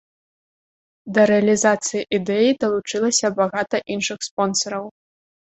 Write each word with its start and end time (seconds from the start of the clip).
Да 1.17 1.21
рэалізацыі 1.31 2.01
ідэі 2.19 2.57
далучылася 2.63 3.33
багата 3.41 3.85
іншых 3.97 4.17
спонсараў. 4.31 4.85